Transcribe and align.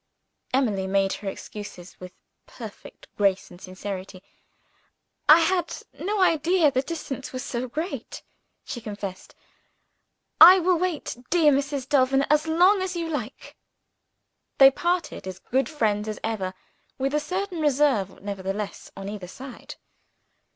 Emily 0.51 0.87
made 0.87 1.13
her 1.13 1.29
excuses 1.29 1.99
with 1.99 2.11
perfect 2.47 3.07
grace 3.17 3.51
and 3.51 3.61
sincerity. 3.61 4.23
"I 5.29 5.41
had 5.41 5.77
no 5.93 6.19
idea 6.21 6.71
the 6.71 6.81
distance 6.81 7.31
was 7.31 7.43
so 7.45 7.67
great," 7.67 8.23
she 8.65 8.81
confessed. 8.81 9.35
"I 10.39 10.57
will 10.57 10.79
wait, 10.79 11.17
dear 11.29 11.51
Mrs. 11.51 11.87
Delvin, 11.87 12.23
as 12.31 12.47
long 12.47 12.81
as 12.81 12.95
you 12.95 13.09
like." 13.09 13.55
They 14.57 14.71
parted 14.71 15.27
as 15.27 15.37
good 15.37 15.69
friends 15.69 16.07
as 16.07 16.17
ever 16.23 16.55
with 16.97 17.13
a 17.13 17.19
certain 17.19 17.61
reserve, 17.61 18.23
nevertheless, 18.23 18.89
on 18.97 19.07
either 19.07 19.27
side. 19.27 19.75